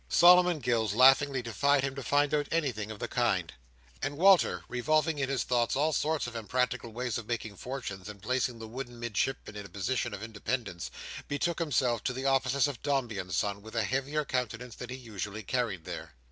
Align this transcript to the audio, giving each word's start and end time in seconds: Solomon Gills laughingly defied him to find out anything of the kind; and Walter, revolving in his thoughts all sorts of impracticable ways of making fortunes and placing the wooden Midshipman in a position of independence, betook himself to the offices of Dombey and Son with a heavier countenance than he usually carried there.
Solomon 0.09 0.57
Gills 0.57 0.95
laughingly 0.95 1.43
defied 1.43 1.83
him 1.83 1.93
to 1.93 2.01
find 2.01 2.33
out 2.33 2.47
anything 2.51 2.89
of 2.89 2.97
the 2.97 3.07
kind; 3.07 3.53
and 4.01 4.17
Walter, 4.17 4.63
revolving 4.67 5.19
in 5.19 5.29
his 5.29 5.43
thoughts 5.43 5.75
all 5.75 5.93
sorts 5.93 6.25
of 6.25 6.35
impracticable 6.35 6.91
ways 6.91 7.19
of 7.19 7.27
making 7.27 7.55
fortunes 7.57 8.09
and 8.09 8.19
placing 8.19 8.57
the 8.57 8.67
wooden 8.67 8.99
Midshipman 8.99 9.55
in 9.55 9.63
a 9.63 9.69
position 9.69 10.11
of 10.11 10.23
independence, 10.23 10.89
betook 11.27 11.59
himself 11.59 12.03
to 12.05 12.13
the 12.13 12.25
offices 12.25 12.67
of 12.67 12.81
Dombey 12.81 13.19
and 13.19 13.31
Son 13.31 13.61
with 13.61 13.75
a 13.75 13.83
heavier 13.83 14.25
countenance 14.25 14.73
than 14.73 14.89
he 14.89 14.95
usually 14.95 15.43
carried 15.43 15.85
there. 15.85 16.15